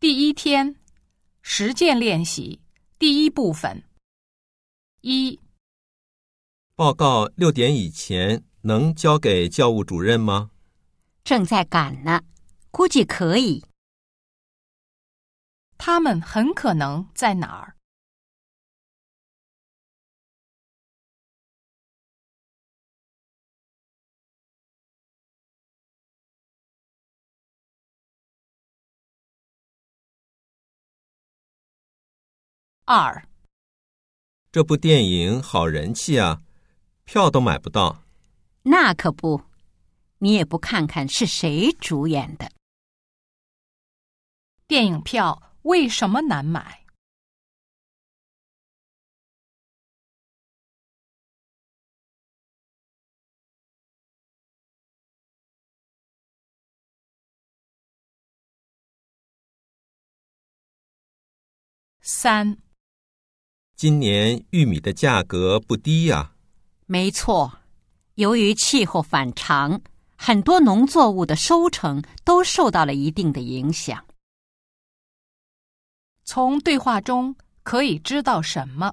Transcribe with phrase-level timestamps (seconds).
[0.00, 0.76] 第一天，
[1.42, 2.60] 实践练习
[3.00, 3.82] 第一部分。
[5.00, 5.40] 一、
[6.76, 10.52] 报告六点以前能交给教务主任吗？
[11.24, 12.22] 正在赶呢，
[12.70, 13.64] 估计可以。
[15.76, 17.74] 他们很可能在哪儿？
[32.90, 33.28] 二、
[34.50, 36.40] 这部电影好人气啊，
[37.04, 38.02] 票都买不到。
[38.62, 39.42] 那可不，
[40.20, 42.50] 你也不看看是谁主演的。
[44.66, 46.86] 电影票为什么难买？
[62.00, 62.56] 三、
[63.78, 66.32] 今年玉米的价格不低呀、
[66.86, 67.60] 没错，
[68.16, 69.80] 由于气候反常，
[70.16, 74.04] 很多农作物的收成都受到了一定的影响。
[76.24, 78.92] 从对话中可以知道什么？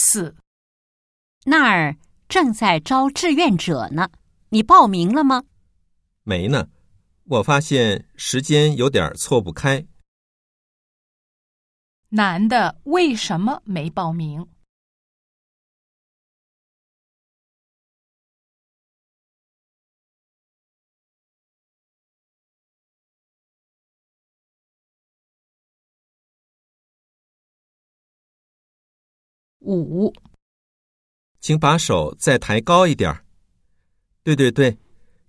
[0.00, 0.36] 四、
[1.44, 1.96] 那儿
[2.28, 4.08] 正在招志愿者呢，
[4.50, 5.42] 你报名了吗？
[6.22, 6.68] 没呢，
[7.24, 9.84] 我发现时间有点错不开。
[12.10, 14.46] 男的为什么没报名？
[29.60, 30.12] 五、
[31.40, 33.24] 请把手再抬高一点儿。
[34.22, 34.78] 对对对，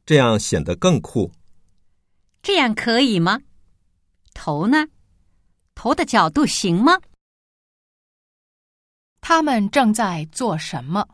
[0.06, 1.32] 这样显得更酷。
[2.42, 3.40] 这样可以吗？
[4.34, 4.88] 头呢？
[5.76, 7.00] 头的角度行吗？
[9.22, 11.08] 他们正在做什么？